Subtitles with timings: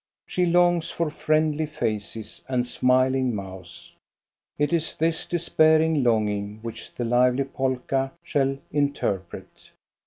[0.25, 3.93] She longs for friendly faces and smiling mouths.
[4.57, 9.69] It is this despairing longing which the lively polka shall interpret.